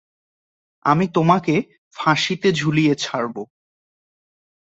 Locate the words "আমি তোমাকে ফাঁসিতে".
0.85-2.49